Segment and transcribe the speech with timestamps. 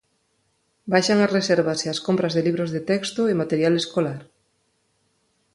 [0.93, 4.21] Baixan as reservas e as compras de libros de texto e material escolar.